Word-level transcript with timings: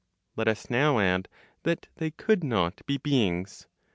Let 0.35 0.47
us 0.47 0.67
now 0.67 0.97
add 0.97 1.27
that 1.61 1.85
they 1.97 2.09
could 2.09 2.43
not 2.43 2.83
be 2.87 2.97
beings. 2.97 3.67